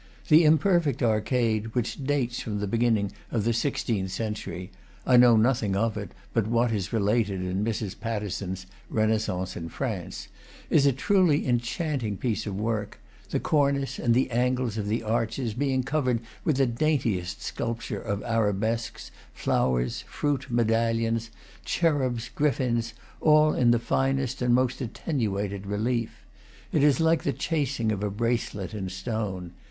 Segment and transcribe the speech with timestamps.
[0.29, 4.69] The imperfect arcade, which dates from the beginning of the sixteenth cen tury
[5.05, 7.99] (I know nothing of it but what is related in Mrs.
[7.99, 10.27] Pattison's "Rennaissance in France")
[10.71, 15.03] is a truly en chanting piece of work; the cornice and the angles of the
[15.03, 21.29] arches, being covered with the daintiest sculpture of arabesques, flowers, fruit, medallions,
[21.63, 26.25] cherubs, griffins, all in the finest and most attenuated relief.
[26.71, 29.51] It is like the chasing of a bracelet in stone.